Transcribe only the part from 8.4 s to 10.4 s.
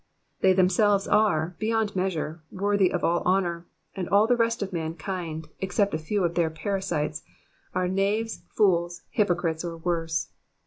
fools, hypocrites, or worse.